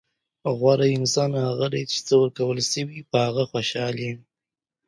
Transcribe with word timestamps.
غوره 0.57 0.87
انسان 0.97 1.31
هغه 1.47 1.67
دئ، 1.73 1.83
چي 1.91 1.99
څه 2.07 2.13
ورکول 2.21 2.57
سوي 2.73 2.95
يي؛ 2.97 3.07
په 3.11 3.17
هغه 3.25 3.43
خوشحال 3.51 3.95
يي. 4.05 4.13